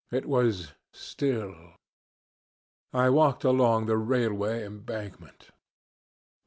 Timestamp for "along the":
3.43-3.97